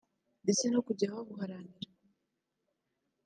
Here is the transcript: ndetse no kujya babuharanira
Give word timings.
ndetse 0.43 0.65
no 0.69 0.79
kujya 0.85 1.13
babuharanira 1.13 1.89